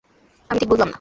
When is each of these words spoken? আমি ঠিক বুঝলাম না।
আমি 0.49 0.57
ঠিক 0.59 0.69
বুঝলাম 0.69 0.79
না। 0.81 0.89